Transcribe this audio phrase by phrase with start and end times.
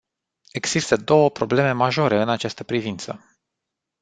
[0.51, 3.37] Există două probleme majore în această privință.